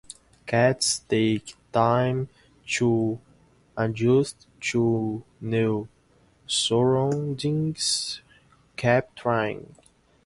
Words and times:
Cats 0.47 0.97
take 0.97 1.53
time 1.71 2.27
to 2.65 3.19
adjust 3.77 4.47
to 4.59 5.23
new 5.39 5.87
surroundings. 6.47 8.21
Keep 8.77 9.13
trying. 9.15 9.75